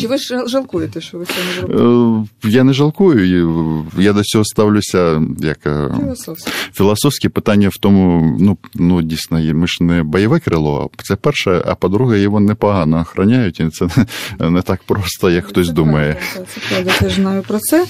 Чи 0.00 0.06
ви 0.06 0.18
ж 0.18 0.42
жалкуєте, 0.46 1.00
що 1.00 1.18
ви 1.18 1.24
це 1.24 1.34
не 1.48 1.60
зробили? 1.60 2.26
Я 2.44 2.64
не 2.64 2.72
жалкую. 2.72 3.86
Я 3.98 4.12
до 4.12 4.22
цього 4.22 4.44
ставлюся 4.44 5.22
як 5.38 5.58
філософське 5.96 6.50
філософське 6.74 7.28
питання 7.28 7.68
в 7.68 7.76
тому, 7.76 8.36
ну 8.40 8.58
ну 8.74 9.02
дійсно, 9.02 9.40
ми 9.54 9.66
ж 9.66 9.84
не 9.84 10.02
бойове 10.02 10.40
крило. 10.40 10.90
Це 11.02 11.16
перше, 11.16 11.62
а 11.66 11.74
по-друге, 11.74 12.18
його 12.18 12.40
непогано 12.40 13.00
охороняють, 13.00 13.60
і 13.60 13.68
це 13.68 13.88
не 14.50 14.62
так 14.62 14.80
просто, 14.86 15.30
як 15.30 15.46
хтось 15.46 15.66
це 15.66 15.72
думає. 15.72 16.16
Правда, 16.32 16.50
це 16.54 16.60
правда, 16.68 16.90
я 16.90 16.98
теж 16.98 17.14
знаю 17.14 17.42
про 17.42 17.58
це. 17.58 17.86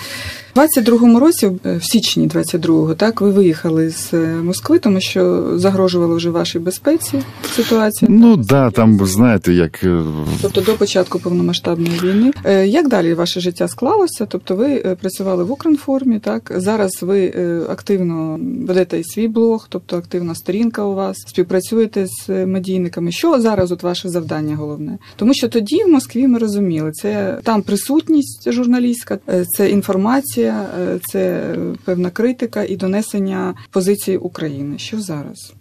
У 0.57 0.59
22-му 0.59 1.21
році, 1.21 1.50
е, 1.66 1.76
в 1.76 1.85
січні 1.85 2.28
22-го, 2.28 2.95
так 2.95 3.21
ви 3.21 3.30
виїхали 3.30 3.90
з 3.90 4.14
е, 4.14 4.35
Москви, 4.42 4.78
тому 4.78 5.00
що 5.00 5.52
загрожували 5.59 6.16
вже 6.16 6.30
вашій 6.30 6.59
безпеці 6.59 7.23
ситуація. 7.57 8.11
Ну 8.11 8.37
так, 8.37 8.47
да, 8.47 8.71
там 8.71 9.07
знаєте, 9.07 9.52
як 9.52 9.85
е, 9.85 10.02
тобто 10.42 10.61
до 10.61 10.75
початку 10.75 11.19
повномасштабної 11.19 12.00
війни. 12.02 12.33
Як 12.66 12.88
далі 12.88 13.14
ваше 13.14 13.40
життя 13.40 13.69
склалося? 13.69 14.26
Тобто, 14.26 14.57
ви 14.57 14.97
працювали 15.00 15.45
в 15.45 15.52
Укрінформі, 15.52 16.19
так 16.19 16.52
зараз 16.57 17.02
ви 17.02 17.33
активно 17.71 18.38
ведете 18.66 18.99
і 18.99 19.04
свій 19.04 19.28
блог, 19.28 19.66
тобто 19.69 19.97
активна 19.97 20.35
сторінка 20.35 20.85
у 20.85 20.95
вас, 20.95 21.16
співпрацюєте 21.26 22.07
з 22.07 22.47
медійниками. 22.47 23.12
Що 23.12 23.40
зараз 23.40 23.73
от 23.73 23.83
ваше 23.83 24.09
завдання 24.09 24.57
головне? 24.57 24.99
Тому 25.16 25.35
що 25.35 25.49
тоді 25.49 25.85
в 25.85 25.88
Москві 25.88 26.28
ми 26.28 26.38
розуміли, 26.38 26.92
це 26.92 27.38
там 27.42 27.62
присутність 27.62 28.52
журналістська, 28.52 29.19
це 29.57 29.71
інформація 29.71 30.39
інформація, 30.40 30.94
е, 30.94 30.99
це 31.02 31.54
певна 31.85 32.11
критика 32.11 32.62
і 32.62 32.76
донесення 32.76 33.54
позиції 33.70 34.16
України. 34.16 34.78
Що 34.78 35.00
зараз? 35.00 35.54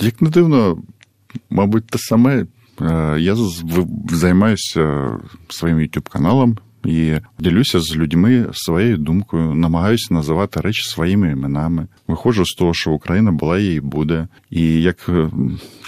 Як 0.00 0.22
не 0.22 0.30
дивно, 0.30 0.82
мабуть, 1.50 1.86
те 1.86 1.98
саме. 1.98 2.46
Е, 2.80 3.16
я 3.20 3.36
займаюся 4.10 5.10
своїм 5.48 5.78
youtube 5.78 6.08
каналом 6.08 6.58
і 6.84 7.12
ділюся 7.38 7.80
з 7.80 7.96
людьми 7.96 8.46
своєю 8.52 8.96
думкою, 8.96 9.54
намагаюся 9.54 10.14
називати 10.14 10.60
речі 10.60 10.82
своїми 10.82 11.30
іменами. 11.30 11.86
Виходжу 12.08 12.44
з 12.44 12.54
того, 12.54 12.74
що 12.74 12.90
Україна 12.90 13.32
була 13.32 13.58
і 13.58 13.80
буде. 13.80 14.28
І 14.50 14.82
як 14.82 15.10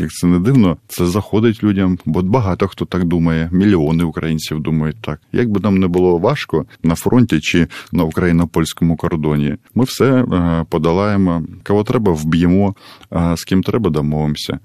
як 0.00 0.10
це 0.10 0.26
не 0.26 0.38
дивно, 0.38 0.76
це 0.88 1.06
заходить 1.06 1.64
людям, 1.64 1.98
бо 2.04 2.22
багато 2.22 2.68
хто 2.68 2.84
так 2.84 3.04
думає. 3.04 3.48
Мільйони 3.52 4.04
українців 4.04 4.60
думають 4.60 5.00
так. 5.00 5.20
Як 5.32 5.50
би 5.50 5.60
нам 5.60 5.78
не 5.78 5.86
було 5.86 6.18
важко 6.18 6.64
на 6.82 6.94
фронті 6.94 7.40
чи 7.40 7.66
на 7.92 8.04
україно-польському 8.04 8.96
кордоні, 8.96 9.56
ми 9.74 9.84
все 9.84 10.04
е, 10.04 10.64
подолаємо. 10.68 11.42
Кого 11.64 11.84
треба, 11.84 12.12
вб'ємо, 12.12 12.74
а 13.10 13.36
з 13.36 13.44
ким 13.44 13.62
треба, 13.62 13.90
домовимося 13.90 14.58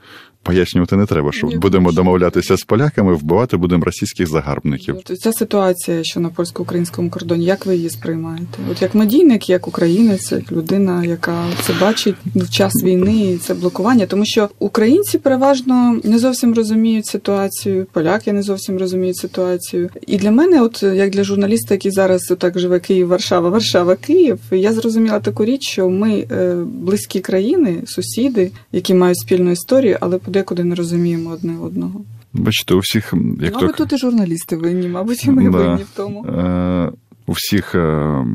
пояснювати 0.48 0.96
не 0.96 1.06
треба, 1.06 1.32
що 1.32 1.48
Ні, 1.48 1.58
будемо 1.58 1.92
домовлятися 1.92 2.58
з 2.58 2.64
поляками, 2.64 3.14
вбивати 3.14 3.58
будемо 3.58 3.86
російських 3.86 4.28
загарбників. 4.28 4.96
Ця 5.04 5.34
ситуація, 5.34 6.04
що 6.04 6.20
на 6.20 6.30
польсько-українському 6.30 7.10
кордоні, 7.10 7.46
як 7.46 7.66
ви 7.66 7.76
її 7.76 7.90
сприймаєте? 7.90 8.58
От 8.72 8.82
як 8.82 8.96
медійник, 8.96 9.50
як 9.50 9.68
українець, 9.68 10.32
як 10.32 10.52
людина, 10.52 11.06
яка 11.06 11.44
це 11.62 11.74
бачить 11.82 12.16
в 12.36 12.50
час 12.50 12.84
війни, 12.84 13.32
і 13.32 13.38
це 13.38 13.54
блокування, 13.54 14.06
тому 14.06 14.26
що 14.26 14.50
українці 14.60 15.18
переважно 15.18 16.00
не 16.04 16.20
зовсім 16.20 16.54
розуміють 16.54 17.06
ситуацію, 17.06 17.88
поляки 17.92 18.34
не 18.34 18.42
зовсім 18.42 18.78
розуміють 18.78 19.18
ситуацію. 19.18 19.90
І 20.08 20.18
для 20.18 20.32
мене, 20.32 20.62
от 20.62 20.84
як 20.84 21.10
для 21.10 21.24
журналіста, 21.24 21.74
який 21.74 21.92
зараз 21.92 22.34
так 22.38 22.60
живе 22.60 22.80
Київ, 22.80 23.08
Варшава, 23.08 23.50
Варшава, 23.50 23.96
Київ, 23.96 24.40
я 24.52 24.74
зрозуміла 24.74 25.20
таку 25.20 25.46
річ, 25.46 25.68
що 25.70 25.90
ми 25.90 26.26
е, 26.32 26.56
близькі 26.66 27.20
країни, 27.20 27.78
сусіди, 27.86 28.52
які 28.72 28.94
мають 28.94 29.20
спільну 29.20 29.52
історію, 29.52 29.98
але 30.00 30.18
подекуди 30.38 30.64
не 30.64 30.76
розуміємо 30.76 31.30
одне 31.30 31.58
одного. 31.60 32.02
Бачите, 32.34 32.74
у 32.74 32.80
всіх 32.80 33.14
як 33.42 33.54
мабуть, 33.54 33.76
то... 33.76 33.86
тут 33.86 33.94
і 33.94 33.98
журналісти 33.98 34.56
винні, 34.56 34.88
мабуть, 34.88 35.26
і 35.26 35.32
ми 35.32 35.44
да. 35.44 35.58
винні 35.58 35.84
в 35.84 35.96
тому. 35.96 36.26
Е, 36.26 36.92
У 37.28 37.32
всіх 37.32 37.76
е, 37.76 38.26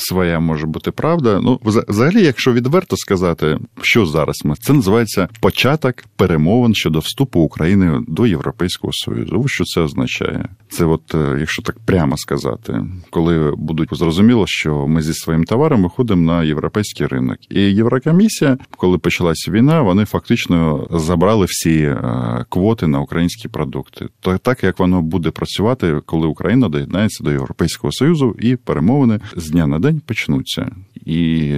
своя 0.00 0.40
може 0.40 0.66
бути 0.66 0.90
правда. 0.90 1.40
Ну, 1.42 1.60
взагалі, 1.64 2.22
якщо 2.22 2.52
відверто 2.52 2.96
сказати, 2.96 3.58
що 3.82 4.06
зараз 4.06 4.40
ми 4.44 4.54
це 4.54 4.72
називається 4.72 5.28
початок 5.40 5.94
перемовин 6.16 6.74
щодо 6.74 6.98
вступу 6.98 7.40
України 7.40 8.00
до 8.08 8.26
Європейського 8.26 8.92
Союзу. 8.92 9.44
Що 9.46 9.64
це 9.64 9.80
означає? 9.80 10.48
Це, 10.68 10.84
от 10.84 11.14
е, 11.14 11.36
якщо 11.38 11.62
так 11.62 11.76
прямо 11.84 12.16
сказати, 12.16 12.86
коли 13.10 13.54
будуть 13.56 13.88
зрозуміло, 13.92 14.44
що 14.48 14.86
ми 14.86 15.02
зі 15.02 15.14
своїм 15.14 15.44
товаром 15.44 15.82
виходимо 15.82 16.32
на 16.32 16.44
європейський 16.44 17.06
ринок, 17.06 17.38
і 17.50 17.60
Єврокомісія, 17.60 18.58
коли 18.76 18.98
почалася 18.98 19.50
війна, 19.50 19.82
вони 19.82 20.04
фактично 20.04 20.86
забрали 20.90 21.46
всі 21.48 21.82
е, 21.82 22.44
квоти 22.48 22.86
на 22.86 23.00
українські 23.00 23.48
продукти. 23.48 24.06
То 24.20 24.38
так 24.38 24.64
як 24.64 24.78
воно 24.78 25.02
буде 25.02 25.30
працювати, 25.30 26.00
коли 26.06 26.26
Україна 26.26 26.68
доєднається 26.68 27.24
до 27.24 27.30
Європейського 27.30 27.92
Союзу 27.92 28.36
і 28.38 28.56
перемовини 28.56 29.20
з 29.36 29.50
дня 29.50 29.66
на 29.66 29.78
день 29.78 29.89
почнуться. 29.92 30.70
І 30.94 31.52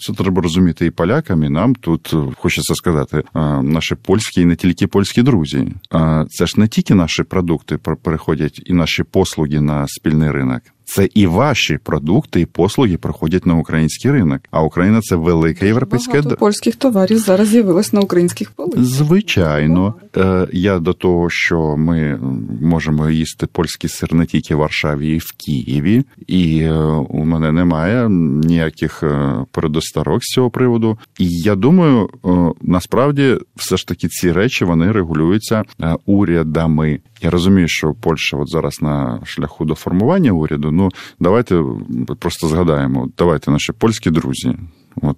це 0.00 0.12
треба 0.12 0.42
розуміти 0.42 0.86
і 0.86 0.90
полякам, 0.90 1.44
і 1.44 1.48
нам 1.48 1.74
тут 1.74 2.14
хочеться 2.36 2.74
сказати, 2.74 3.22
наші 3.62 3.94
польські 3.94 4.40
і 4.40 4.44
не 4.44 4.56
тільки 4.56 4.86
польські 4.86 5.22
друзі. 5.22 5.68
А 5.90 6.24
це 6.30 6.46
ж 6.46 6.60
не 6.60 6.68
тільки 6.68 6.94
наші 6.94 7.22
продукти 7.22 7.78
переходять 8.02 8.62
і 8.66 8.72
наші 8.72 9.02
послуги 9.02 9.60
на 9.60 9.88
спільний 9.88 10.30
ринок 10.30 10.62
це 10.88 11.08
і 11.14 11.26
ваші 11.26 11.78
продукти 11.78 12.40
і 12.40 12.46
послуги 12.46 12.96
проходять 12.96 13.46
на 13.46 13.54
український 13.54 14.10
ринок. 14.10 14.40
А 14.50 14.62
Україна 14.62 15.00
це 15.00 15.16
велика 15.16 15.66
європейська 15.66 16.12
Багато 16.12 16.36
польських 16.36 16.76
товарів 16.76 17.18
зараз 17.18 17.48
з'явилось 17.48 17.92
на 17.92 18.00
українських 18.00 18.50
полицях. 18.50 18.84
Звичайно, 18.84 19.94
е, 20.16 20.48
я 20.52 20.78
до 20.78 20.92
того, 20.92 21.30
що 21.30 21.76
ми 21.76 22.18
можемо 22.62 23.10
їсти 23.10 23.46
польські 23.46 23.88
сир 23.88 24.14
не 24.14 24.26
тільки 24.26 24.54
в 24.54 24.58
Варшаві 24.58 25.08
і 25.14 25.18
в 25.18 25.32
Києві, 25.36 26.04
і 26.26 26.60
е, 26.60 26.72
у 27.08 27.24
мене 27.24 27.52
немає 27.52 28.08
ніяких 28.08 29.02
е, 29.02 29.34
передостарок 29.52 30.24
з 30.24 30.26
цього 30.26 30.50
приводу. 30.50 30.98
І 31.18 31.26
я 31.28 31.54
думаю, 31.54 32.08
насправді 32.62 33.36
все 33.56 33.76
ж 33.76 33.86
таки 33.86 34.08
ці 34.08 34.32
речі 34.32 34.64
вони 34.64 34.92
регулюються 34.92 35.62
урядами. 36.06 37.00
Я 37.22 37.30
розумію, 37.30 37.68
що 37.68 37.94
Польща 38.00 38.36
от 38.36 38.48
зараз 38.48 38.82
на 38.82 39.20
шляху 39.24 39.64
до 39.64 39.74
формування 39.74 40.32
уряду. 40.32 40.72
Ну 40.78 40.88
давайте 41.20 41.64
просто 42.18 42.48
згадаємо. 42.48 43.08
Давайте 43.18 43.50
наші 43.50 43.72
польські 43.72 44.10
друзі. 44.10 44.54
От 45.02 45.16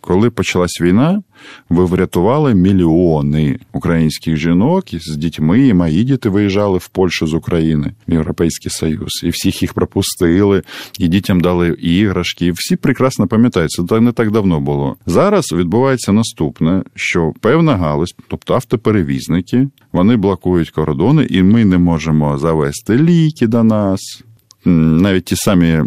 коли 0.00 0.30
почалась 0.30 0.80
війна, 0.80 1.22
ви 1.68 1.84
врятували 1.84 2.54
мільйони 2.54 3.58
українських 3.72 4.36
жінок 4.36 4.84
з 4.92 5.16
дітьми, 5.16 5.66
і 5.66 5.74
мої 5.74 6.04
діти 6.04 6.28
виїжджали 6.28 6.78
в 6.78 6.88
Польщу 6.88 7.26
з 7.26 7.34
України 7.34 7.94
в 8.08 8.12
Європейський 8.12 8.70
Союз, 8.70 9.20
і 9.24 9.28
всіх 9.28 9.62
їх 9.62 9.74
пропустили, 9.74 10.62
і 10.98 11.08
дітям 11.08 11.40
дали 11.40 11.68
іграшки. 11.68 12.52
Всі 12.52 12.76
прекрасно 12.76 13.26
пам'ятають, 13.26 13.70
це 13.70 14.00
не 14.00 14.12
так 14.12 14.30
давно 14.30 14.60
було. 14.60 14.96
Зараз 15.06 15.52
відбувається 15.52 16.12
наступне: 16.12 16.82
що 16.94 17.32
певна 17.40 17.76
галузь, 17.76 18.14
тобто 18.28 18.54
автоперевізники, 18.54 19.68
вони 19.92 20.16
блокують 20.16 20.70
кордони, 20.70 21.26
і 21.30 21.42
ми 21.42 21.64
не 21.64 21.78
можемо 21.78 22.38
завести 22.38 22.98
ліки 22.98 23.46
до 23.46 23.64
нас. 23.64 24.22
Навіть 24.64 25.24
ті 25.24 25.36
самі, 25.36 25.66
е, 25.66 25.84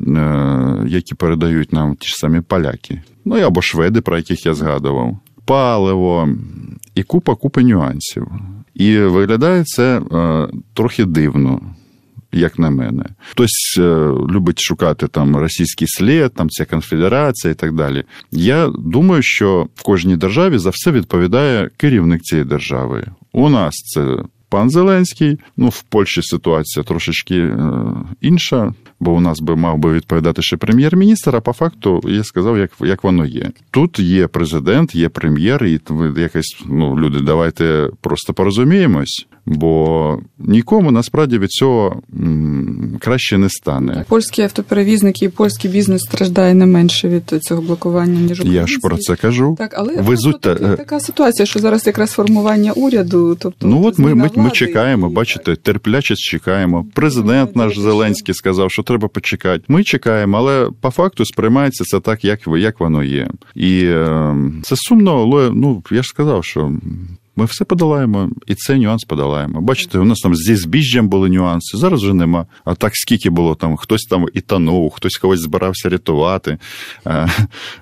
які 0.87 1.15
передають 1.15 1.73
нам 1.73 1.95
ті 1.95 2.07
ж 2.07 2.15
самі 2.15 2.41
поляки, 2.41 3.01
ну 3.25 3.35
або 3.35 3.61
шведи, 3.61 4.01
про 4.01 4.17
яких 4.17 4.45
я 4.45 4.53
згадував, 4.53 5.19
паливо 5.45 6.29
і 6.95 7.03
купа 7.03 7.35
купа 7.35 7.61
нюансів. 7.61 8.27
І 8.73 8.97
виглядає 8.97 9.63
це 9.63 9.99
е, 9.99 10.47
трохи 10.73 11.05
дивно. 11.05 11.61
Як 12.35 12.59
на 12.59 12.69
мене, 12.69 13.05
хтось 13.31 13.75
е, 13.79 13.81
любить 14.29 14.59
шукати 14.61 15.07
там 15.07 15.37
російський 15.37 15.87
слід, 15.87 16.33
там 16.33 16.49
ця 16.49 16.65
конфедерація 16.65 17.51
і 17.51 17.55
так 17.55 17.73
далі. 17.73 18.03
Я 18.31 18.67
думаю, 18.67 19.21
що 19.23 19.67
в 19.75 19.83
кожній 19.83 20.17
державі 20.17 20.57
за 20.57 20.69
все 20.69 20.91
відповідає 20.91 21.69
керівник 21.77 22.21
цієї 22.21 22.45
держави. 22.47 23.05
У 23.31 23.49
нас 23.49 23.73
це 23.73 24.17
пан 24.53 24.69
Зеленський. 24.69 25.37
Ну, 25.57 25.69
в 25.69 25.83
Польщі 25.83 26.21
ситуація 26.21 26.83
трошечки 26.83 27.37
е, 27.37 27.57
інша, 28.21 28.73
бо 28.99 29.11
у 29.11 29.19
нас 29.19 29.39
би 29.39 29.55
мав 29.55 29.77
би 29.77 29.93
відповідати 29.93 30.41
ще 30.41 30.57
прем'єр-міністр, 30.57 31.35
а 31.35 31.41
по 31.41 31.53
факту 31.53 32.01
я 32.07 32.23
сказав, 32.23 32.57
як 32.57 32.71
як 32.79 33.03
воно 33.03 33.25
є. 33.25 33.51
Тут 33.71 33.99
є 33.99 34.27
президент, 34.27 34.95
є 34.95 35.09
прем'єр, 35.09 35.65
і 35.65 35.79
якось 36.17 36.63
ну 36.65 36.99
люди, 36.99 37.19
давайте 37.19 37.89
просто 38.01 38.33
порозуміємось. 38.33 39.27
Бо 39.45 40.19
нікому 40.39 40.91
насправді 40.91 41.37
від 41.37 41.49
цього 41.49 42.01
краще 42.99 43.37
не 43.37 43.49
стане. 43.49 44.05
Польські 44.07 44.41
автоперевізники 44.41 45.25
і 45.25 45.29
польський 45.29 45.71
бізнес 45.71 46.01
страждає 46.01 46.53
не 46.53 46.65
менше 46.65 47.09
від 47.09 47.43
цього 47.43 47.61
блокування, 47.61 48.19
ніж 48.19 48.41
Я 48.45 48.67
ж 48.67 48.79
про 48.81 48.97
це 48.97 49.15
кажу. 49.15 49.55
Так, 49.59 49.73
але 49.77 50.01
Везуть 50.01 50.41
та- 50.41 50.55
така, 50.55 50.75
така 50.75 50.99
ситуація, 50.99 51.45
що 51.45 51.59
зараз 51.59 51.87
якраз 51.87 52.11
формування 52.11 52.71
уряду. 52.71 53.37
Тобто 53.39 53.67
Ну 53.67 53.85
от 53.85 53.99
ми, 53.99 54.15
ми, 54.15 54.29
ми 54.35 54.51
чекаємо, 54.51 55.07
і- 55.07 55.13
бачите, 55.13 55.55
терпляче 55.55 56.15
чекаємо. 56.15 56.85
Президент 56.93 57.51
Ну, 57.55 57.63
наш 57.63 57.79
Зеленський 57.79 58.35
сказав, 58.35 58.71
що 58.71 58.83
треба 58.83 59.07
почекати. 59.07 59.63
Ми 59.67 59.83
чекаємо, 59.83 60.37
але 60.37 60.69
по 60.81 60.89
факту 60.89 61.25
сприймається 61.25 61.83
це 61.83 61.99
так, 61.99 62.25
як, 62.25 62.39
як 62.57 62.79
воно 62.79 63.03
є. 63.03 63.29
І 63.55 63.83
е, 63.85 64.35
це 64.63 64.75
сумно, 64.77 65.21
але 65.21 65.51
ну 65.53 65.83
я 65.91 66.03
ж 66.03 66.09
сказав, 66.09 66.45
що. 66.45 66.71
Ми 67.35 67.45
все 67.45 67.65
подолаємо, 67.65 68.29
і 68.47 68.55
цей 68.55 68.79
нюанс 68.79 69.03
подолаємо. 69.03 69.61
Бачите, 69.61 69.99
у 69.99 70.03
нас 70.03 70.19
там 70.19 70.35
зі 70.35 70.55
збіжжям 70.55 71.07
були 71.07 71.29
нюанси, 71.29 71.77
зараз 71.77 72.03
вже 72.03 72.13
нема. 72.13 72.45
А 72.65 72.75
так 72.75 72.91
скільки 72.95 73.29
було 73.29 73.55
там, 73.55 73.77
хтось 73.77 74.01
там 74.01 74.25
і 74.33 74.41
танув, 74.41 74.91
хтось 74.95 75.17
когось 75.17 75.39
збирався 75.39 75.89
рятувати. 75.89 76.57
Е, 77.07 77.29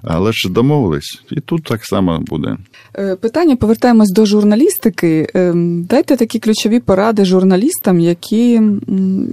Але 0.04 0.32
ж 0.34 0.50
домовились, 0.50 1.22
і 1.32 1.40
тут 1.40 1.64
так 1.64 1.86
само 1.86 2.20
буде. 2.20 2.58
Е, 2.96 3.16
Питання 3.16 3.56
повертаємось 3.56 4.12
до 4.12 4.26
журналістики. 4.26 5.28
Ем, 5.34 5.84
Дайте 5.84 6.16
такі 6.16 6.40
ключові 6.40 6.80
поради 6.80 7.26
журналістам, 7.26 8.00
які, 8.00 8.62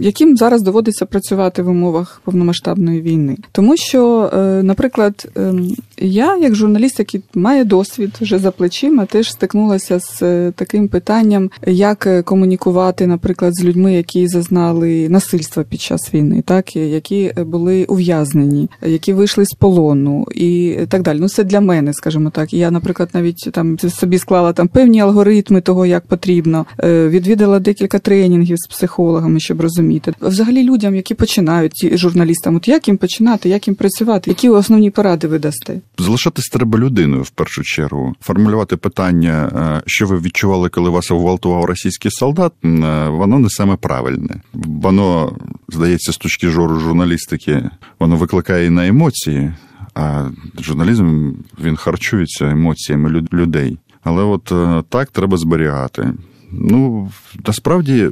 яким 0.01 0.37
зараз 0.37 0.63
доводиться 0.63 1.07
працювати 1.07 1.63
в 1.63 1.69
умовах 1.69 2.21
повномасштабної 2.25 3.01
війни. 3.01 3.37
Тому 3.53 3.77
що, 3.77 4.31
е, 4.35 4.63
наприклад, 4.63 5.29
ем, 5.37 5.71
я, 5.99 6.37
як 6.37 6.55
журналіст, 6.55 6.99
який 6.99 7.23
має 7.35 7.65
досвід 7.65 8.11
вже 8.21 8.39
за 8.39 8.51
плечима, 8.51 9.07
теж 9.07 9.31
стикнулася 9.31 10.01
з 10.01 10.08
е, 10.23 10.53
таким 10.57 10.89
питанням, 10.89 11.51
як 11.67 12.07
е, 12.07 12.23
комунікувати, 12.23 13.07
наприклад, 13.07 13.55
з 13.55 13.65
людьми, 13.65 13.95
які 13.95 14.29
зазнали 14.29 15.09
насильства 15.09 15.63
під 15.63 15.81
час 15.81 16.15
війни, 16.15 16.43
так 16.47 16.77
які 16.77 17.33
е, 17.39 17.45
були 17.45 17.85
ув'язнені, 17.85 18.71
які 18.83 19.13
вийшли 19.13 19.45
з 19.45 19.53
полону 19.53 20.27
і 20.35 20.79
так 20.89 21.03
далі. 21.03 21.19
Ну, 21.21 21.29
це 21.29 21.45
для 21.45 21.61
мене, 21.61 21.93
скажімо 21.95 22.31
так. 22.31 22.53
Я, 22.53 22.71
наприклад, 22.71 23.09
навіть 23.13 23.49
там 23.53 23.79
собі 23.79 24.19
склала 24.19 24.53
там 24.53 24.69
певні 24.69 25.01
алгоритми 25.01 25.61
того, 25.61 25.87
як 25.87 26.07
потрібно. 26.07 26.67
Відвідала 26.85 27.59
декілька 27.59 27.99
тренінгів 27.99 28.57
з 28.59 28.67
психологами, 28.67 29.41
щоб 29.41 29.61
розуміти. 29.61 30.13
Взагалі 30.21 30.63
людям, 30.63 30.95
які 30.95 31.15
починають 31.15 31.99
журналістам, 31.99 32.57
от 32.57 32.69
як 32.69 32.89
їм 32.89 32.97
починати, 32.97 33.49
як 33.49 33.69
їм 33.69 33.75
працювати, 33.75 34.31
які 34.31 34.49
основні 34.49 34.91
поради 34.91 35.27
ви 35.27 35.39
дасте? 35.39 35.81
Залишатись 35.99 36.49
треба 36.49 36.79
людиною 36.79 37.23
в 37.23 37.31
першу 37.31 37.63
чергу. 37.63 38.15
Формулювати 38.21 38.77
питання, 38.77 39.51
е, 39.77 39.83
що 39.99 40.07
ви 40.07 40.19
відчували, 40.19 40.69
коли 40.69 40.91
вас 40.91 41.11
гвалтував 41.11 41.65
російський 41.65 42.11
солдат, 42.11 42.53
е, 42.65 43.09
воно 43.09 43.39
не 43.39 43.51
саме 43.51 43.77
правильне. 43.77 44.41
Воно, 44.55 45.37
здається, 45.69 46.13
з 46.13 46.17
точки 46.17 46.51
зору 46.51 46.81
журналістики, 46.81 47.71
воно 48.01 48.17
викликає 48.17 48.71
на 48.71 48.87
емоції, 48.87 49.53
а 49.95 50.31
журналізм 50.61 51.33
він 51.65 51.77
харчується 51.77 52.47
емоціями 52.51 53.11
люд- 53.11 53.33
людей. 53.33 53.79
Але 54.05 54.23
от 54.23 54.53
е, 54.53 54.83
так 54.89 55.11
треба 55.11 55.37
зберігати. 55.37 56.13
Ну, 56.53 57.11
насправді 57.47 58.11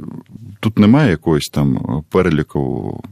тут 0.59 0.79
немає 0.79 1.09
якогось 1.09 1.49
там 1.53 1.79
переліку 2.09 3.03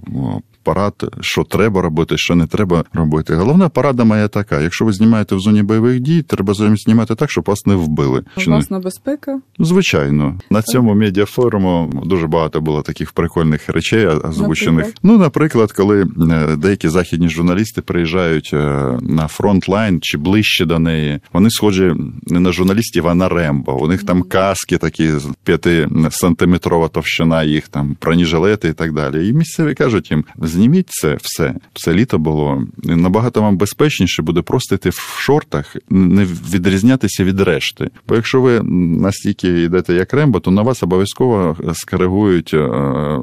о, 0.65 0.75
порад, 0.75 1.11
що 1.21 1.43
треба 1.43 1.81
робити, 1.81 2.17
що 2.17 2.35
не 2.35 2.47
треба 2.47 2.83
робити. 2.93 3.35
Головна 3.35 3.69
порада 3.69 4.03
моя 4.03 4.27
така: 4.27 4.61
якщо 4.61 4.85
ви 4.85 4.93
знімаєте 4.93 5.35
в 5.35 5.39
зоні 5.39 5.63
бойових 5.63 5.99
дій, 5.99 6.21
треба 6.21 6.53
знімати 6.53 7.15
так, 7.15 7.31
щоб 7.31 7.43
вас 7.47 7.65
не 7.65 7.75
вбили. 7.75 8.23
Власна 8.47 8.79
безпека. 8.79 9.39
Звичайно, 9.59 10.39
на 10.49 10.61
цьому 10.61 10.95
медіафоруму 10.95 12.01
дуже 12.05 12.27
багато 12.27 12.61
було 12.61 12.81
таких 12.81 13.11
прикольних 13.11 13.69
речей 13.69 14.07
озвучених. 14.07 14.85
Наприклад? 14.85 14.99
Ну, 15.03 15.17
наприклад, 15.17 15.71
коли 15.71 16.01
е, 16.31 16.55
деякі 16.55 16.89
західні 16.89 17.29
журналісти 17.29 17.81
приїжджають 17.81 18.49
е, 18.53 18.57
на 19.01 19.27
фронтлайн 19.27 19.99
чи 20.01 20.17
ближче 20.17 20.65
до 20.65 20.79
неї, 20.79 21.19
вони 21.33 21.49
схожі 21.49 21.93
не 22.27 22.39
на 22.39 22.51
журналістів, 22.51 23.07
а 23.07 23.15
на 23.15 23.29
Рембо. 23.29 23.83
У 23.83 23.87
них 23.87 24.03
там 24.03 24.21
каски 24.21 24.77
такі 24.77 25.11
з 25.11 25.27
5 25.43 25.67
сантиметрова 26.09 26.87
товщина, 26.87 27.43
їх 27.43 27.67
там 27.67 27.95
бронежилети 28.01 28.67
і 28.67 28.73
так 28.73 28.93
далі. 28.93 29.29
І 29.29 29.33
місцеві 29.33 29.73
кажуть 29.73 30.11
їм: 30.11 30.25
зніміть 30.55 30.89
це 30.89 31.17
все. 31.21 31.55
Це 31.73 31.93
літо 31.93 32.19
було 32.19 32.63
набагато 32.83 33.41
вам 33.41 33.57
безпечніше 33.57 34.21
буде 34.21 34.41
просто 34.41 34.75
йти 34.75 34.89
в 34.89 35.17
шортах, 35.19 35.75
не 35.89 36.25
відрізнятися 36.25 37.23
від 37.23 37.39
решти. 37.39 37.89
Бо 38.07 38.15
якщо 38.15 38.41
ви 38.41 38.61
настільки 38.99 39.63
йдете 39.63 39.93
як 39.93 40.13
Рембо, 40.13 40.39
то 40.39 40.51
на 40.51 40.61
вас 40.61 40.83
обов'язково 40.83 41.57
скоригують 41.73 42.53
е, 42.53 42.69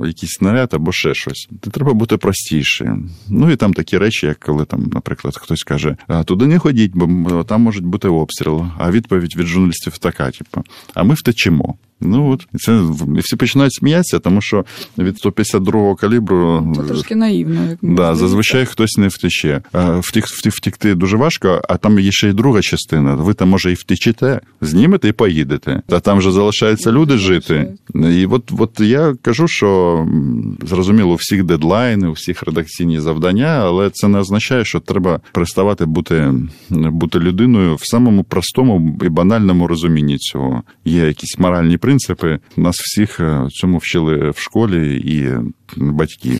якийсь 0.06 0.32
снаряд 0.32 0.74
або 0.74 0.92
ще 0.92 1.14
щось. 1.14 1.48
Ти 1.60 1.70
треба 1.70 1.92
бути 1.92 2.16
простіше. 2.16 2.96
Ну 3.28 3.50
і 3.50 3.56
там 3.56 3.72
такі 3.72 3.98
речі, 3.98 4.26
як 4.26 4.38
коли 4.38 4.64
там, 4.64 4.90
наприклад, 4.94 5.36
хтось 5.36 5.62
каже, 5.62 5.96
туди 6.24 6.46
не 6.46 6.58
ходіть, 6.58 6.92
бо 6.94 7.44
там 7.44 7.62
можуть 7.62 7.84
бути 7.84 8.08
обстріл. 8.08 8.66
А 8.78 8.90
відповідь 8.90 9.36
від 9.36 9.46
журналістів 9.46 9.98
така: 9.98 10.30
типу, 10.30 10.64
а 10.94 11.02
ми 11.02 11.14
втечемо. 11.14 11.74
Ну 12.04 12.30
от 12.30 12.46
це 12.60 12.80
всі 13.08 13.36
починають 13.36 13.74
сміятися, 13.74 14.18
тому 14.18 14.40
що 14.40 14.64
від 14.98 15.14
152-го 15.24 15.94
калібру 15.94 16.72
Це 16.76 16.82
трошки 16.82 17.14
наївно. 17.14 17.68
Як 17.68 17.78
Да, 17.82 18.14
зазвичай 18.14 18.66
хтось 18.66 18.96
не 18.98 19.08
втече. 19.08 19.62
Втік, 19.74 20.26
втік, 20.26 20.52
втікти 20.52 20.94
дуже 20.94 21.16
важко, 21.16 21.62
а 21.68 21.76
там 21.76 21.98
є 21.98 22.12
ще 22.12 22.28
й 22.28 22.32
друга 22.32 22.60
частина. 22.62 23.14
Ви 23.14 23.34
там, 23.34 23.48
може, 23.48 23.72
і 23.72 23.74
втечете, 23.74 24.40
знімете 24.60 25.08
і 25.08 25.12
поїдете. 25.12 25.82
Та 25.86 26.00
там 26.00 26.20
же 26.20 26.32
залишаються 26.32 26.92
люди 26.92 27.18
жити. 27.18 27.74
І 27.94 28.26
от, 28.26 28.52
от 28.58 28.80
я 28.80 29.14
кажу, 29.22 29.48
що 29.48 30.06
зрозуміло, 30.62 31.12
у 31.12 31.14
всіх 31.14 31.44
дедлайни, 31.44 32.08
у 32.08 32.12
всіх 32.12 32.42
редакційні 32.42 33.00
завдання, 33.00 33.46
але 33.46 33.90
це 33.90 34.08
не 34.08 34.18
означає, 34.18 34.64
що 34.64 34.80
треба 34.80 35.20
переставати 35.32 35.84
бути, 35.84 36.34
бути 36.70 37.18
людиною 37.18 37.74
в 37.74 37.86
самому 37.86 38.24
простому 38.24 38.98
і 39.02 39.08
банальному 39.08 39.66
розумінні 39.66 40.18
цього. 40.18 40.62
Є 40.84 41.06
якісь 41.06 41.38
моральні 41.38 41.76
принципи. 41.76 41.91
Нас 42.56 42.76
всіх 42.76 43.20
е, 43.20 43.46
цьому 43.50 43.78
вчили 43.78 44.30
в 44.30 44.38
школі 44.38 44.96
і 44.96 45.28
батьки. 45.76 46.38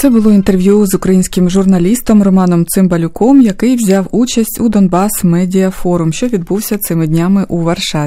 Це 0.00 0.10
було 0.10 0.32
інтерв'ю 0.32 0.86
з 0.86 0.94
українським 0.94 1.50
журналістом 1.50 2.22
Романом 2.22 2.66
Цимбалюком, 2.66 3.40
який 3.40 3.76
взяв 3.76 4.08
участь 4.10 4.60
у 4.60 4.68
Донбас 4.68 5.24
Медіа 5.24 5.70
Форум, 5.70 6.12
що 6.12 6.26
відбувся 6.26 6.78
цими 6.78 7.06
днями 7.06 7.46
у 7.48 7.58
Варшаві. 7.62 8.06